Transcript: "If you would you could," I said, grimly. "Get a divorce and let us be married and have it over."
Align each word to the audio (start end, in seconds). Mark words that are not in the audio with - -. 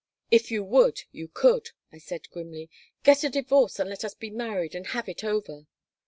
"If 0.31 0.49
you 0.49 0.63
would 0.63 1.03
you 1.11 1.27
could," 1.27 1.69
I 1.93 1.99
said, 1.99 2.27
grimly. 2.31 2.71
"Get 3.03 3.23
a 3.23 3.29
divorce 3.29 3.77
and 3.77 3.87
let 3.87 4.03
us 4.03 4.15
be 4.15 4.31
married 4.31 4.73
and 4.73 4.87
have 4.87 5.07
it 5.07 5.23
over." 5.23 5.67